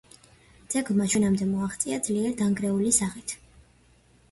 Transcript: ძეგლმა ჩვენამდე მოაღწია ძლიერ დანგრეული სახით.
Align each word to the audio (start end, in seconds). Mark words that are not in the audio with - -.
ძეგლმა 0.75 1.07
ჩვენამდე 1.11 1.47
მოაღწია 1.51 2.01
ძლიერ 2.09 2.35
დანგრეული 2.41 2.97
სახით. 3.01 3.39